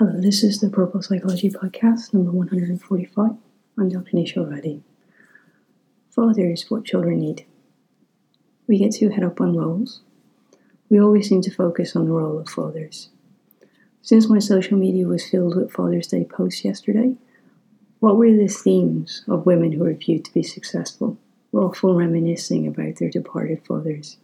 [0.00, 3.32] Hello, this is the Purple Psychology Podcast, number 145.
[3.76, 4.12] I'm Dr.
[4.12, 4.82] Nisha Reddy.
[6.08, 7.44] Fathers, what children need.
[8.66, 10.00] We get too head up on roles.
[10.88, 13.10] We always seem to focus on the role of fathers.
[14.00, 17.16] Since my social media was filled with Father's Day posts yesterday,
[17.98, 21.18] what were the themes of women who are viewed to be successful?
[21.52, 24.16] We're often reminiscing about their departed fathers.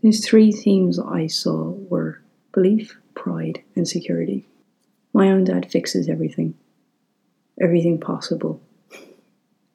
[0.00, 4.46] These three themes I saw were belief, pride, and security.
[5.18, 6.54] My own dad fixes everything,
[7.60, 8.60] everything possible.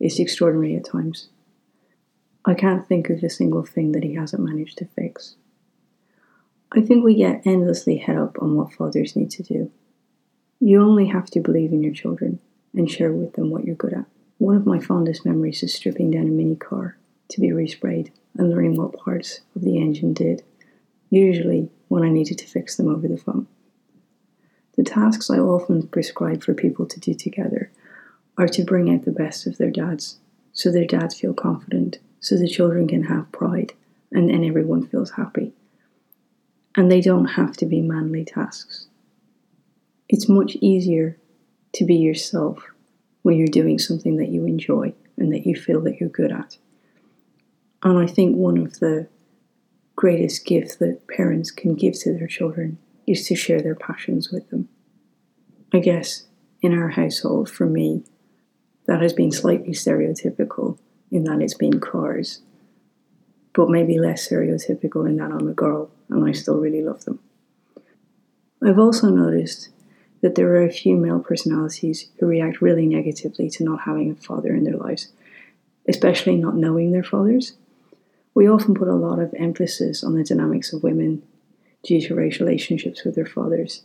[0.00, 1.28] It's extraordinary at times.
[2.44, 5.36] I can't think of a single thing that he hasn't managed to fix.
[6.72, 9.70] I think we get endlessly head up on what fathers need to do.
[10.58, 12.40] You only have to believe in your children
[12.74, 14.06] and share with them what you're good at.
[14.38, 16.96] One of my fondest memories is stripping down a mini car
[17.28, 20.42] to be resprayed and learning what parts of the engine did,
[21.10, 23.46] usually when I needed to fix them over the phone.
[24.78, 27.72] The tasks I often prescribe for people to do together
[28.36, 30.18] are to bring out the best of their dads,
[30.52, 33.72] so their dads feel confident, so the children can have pride,
[34.12, 35.52] and then everyone feels happy.
[36.76, 38.86] And they don't have to be manly tasks.
[40.08, 41.18] It's much easier
[41.72, 42.62] to be yourself
[43.22, 46.56] when you're doing something that you enjoy and that you feel that you're good at.
[47.82, 49.08] And I think one of the
[49.96, 54.50] greatest gifts that parents can give to their children is to share their passions with
[54.50, 54.68] them.
[55.72, 56.24] I guess
[56.62, 58.04] in our household, for me,
[58.86, 60.78] that has been slightly stereotypical
[61.10, 62.40] in that it's been cars,
[63.52, 67.20] but maybe less stereotypical in that I'm a girl and I still really love them.
[68.62, 69.68] I've also noticed
[70.20, 74.14] that there are a few male personalities who react really negatively to not having a
[74.16, 75.08] father in their lives,
[75.86, 77.52] especially not knowing their fathers.
[78.34, 81.22] We often put a lot of emphasis on the dynamics of women
[81.82, 83.82] due to racial relationships with their fathers.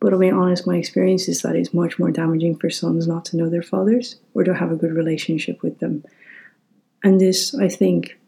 [0.00, 3.24] But to be honest, my experience is that it's much more damaging for sons not
[3.26, 6.04] to know their fathers or to have a good relationship with them.
[7.02, 8.18] And this, I think,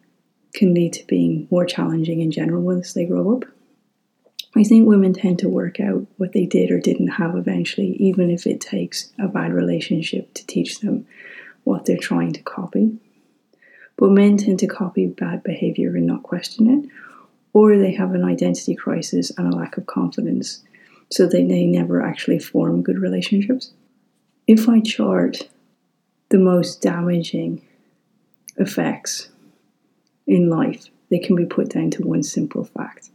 [0.55, 3.44] can lead to being more challenging in general once they grow up.
[4.56, 8.31] I think women tend to work out what they did or didn't have eventually, even
[8.31, 11.06] if it takes a bad relationship to teach them
[11.65, 12.99] what they're trying to copy.
[13.97, 16.91] But men tend to copy bad behavior and not question it,
[17.58, 20.62] or they have an identity crisis and a lack of confidence,
[21.10, 23.72] so they may never actually form good relationships.
[24.46, 25.48] If I chart
[26.28, 27.60] the most damaging
[28.58, 29.30] effects
[30.24, 33.10] in life, they can be put down to one simple fact.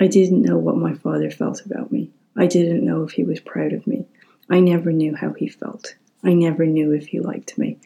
[0.00, 2.10] I didn't know what my father felt about me.
[2.38, 4.06] I didn't know if he was proud of me.
[4.48, 5.94] I never knew how he felt.
[6.24, 7.76] I never knew if he liked me.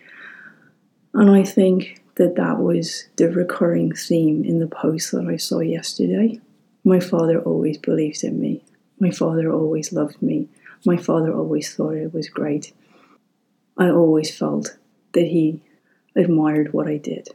[1.13, 5.61] And I think that that was the recurring theme in the post that I saw
[5.61, 6.39] yesterday.
[6.85, 8.63] My father always believed in me.
[8.99, 10.47] My father always loved me.
[10.85, 12.75] My father always thought it was great.
[13.79, 14.77] I always felt
[15.13, 15.63] that he
[16.15, 17.31] admired what I did.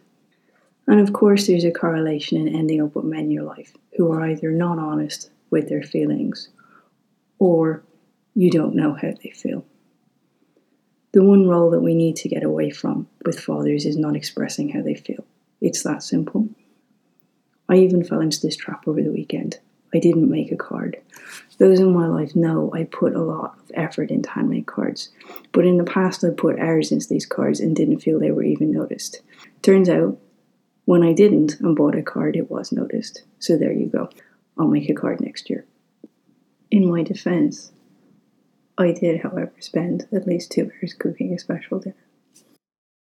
[0.85, 4.11] And of course, there's a correlation in ending up with men in your life who
[4.11, 6.49] are either not honest with their feelings
[7.39, 7.81] or
[8.35, 9.65] you don't know how they feel.
[11.15, 14.67] The one role that we need to get away from with fathers is not expressing
[14.67, 15.25] how they feel.
[15.61, 16.49] It's that simple.
[17.69, 19.57] I even fell into this trap over the weekend.
[19.93, 20.97] I didn't make a card.
[21.57, 25.07] Those in my life know I put a lot of effort into handmade cards,
[25.53, 28.43] but in the past I put hours into these cards and didn't feel they were
[28.43, 29.21] even noticed.
[29.61, 30.17] Turns out,
[30.83, 33.23] when I didn't and bought a card, it was noticed.
[33.39, 34.09] So there you go.
[34.57, 35.65] I'll make a card next year.
[36.71, 37.71] In my defense,
[38.77, 41.95] I did, however, spend at least two hours cooking a special dinner.